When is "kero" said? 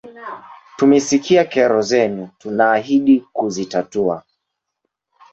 1.45-1.81